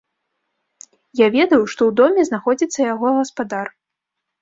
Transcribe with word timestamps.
Я 1.19 1.27
ведаў, 1.35 1.67
што 1.73 1.81
ў 1.91 1.99
доме 2.01 2.21
знаходзіцца 2.33 2.79
яго 2.93 3.17
гаспадар. 3.21 3.75